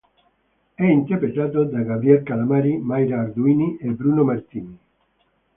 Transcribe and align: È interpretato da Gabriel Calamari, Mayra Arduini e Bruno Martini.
È 0.73 0.83
interpretato 0.83 1.63
da 1.63 1.79
Gabriel 1.83 2.23
Calamari, 2.23 2.75
Mayra 2.79 3.19
Arduini 3.21 3.77
e 3.77 3.91
Bruno 3.91 4.23
Martini. 4.23 4.79